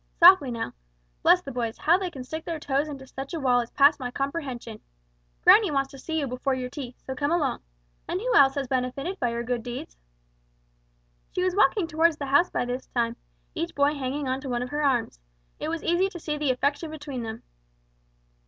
[0.15, 0.73] Softly now.
[1.21, 3.99] Bless the boys, how they can stick their toes into such a wall is past
[3.99, 4.81] my comprehension!
[5.43, 7.61] Granny wants to see you before your tea, so come along.
[8.07, 9.99] And who else has been benefited by your good deeds?"
[11.35, 13.15] They were walking toward the house by this time,
[13.53, 15.19] each boy hanging on to one of her arms.
[15.59, 17.43] It was easy to see the affection between them.